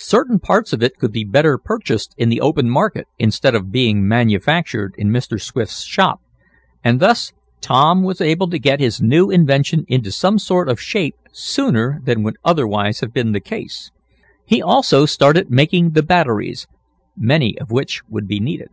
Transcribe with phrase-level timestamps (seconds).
[0.00, 4.08] Certain parts of it could be better purchased in the open market instead of being
[4.08, 5.40] manufactured in Mr.
[5.40, 6.20] Swift's shop,
[6.82, 11.14] and thus Tom was able to get his new invention into some sort of shape
[11.30, 13.92] sooner than would otherwise have been the case.
[14.44, 16.66] He also started making the batteries,
[17.16, 18.70] many of which would be needed.